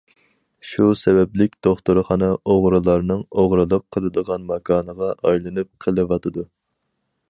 [0.69, 6.53] شۇ سەۋەبلىك دوختۇرخانا ئوغرىلارنىڭ ئوغرىلىق قىلىدىغان ماكانىغا ئايلىنىپ قېلىۋاتىدۇ.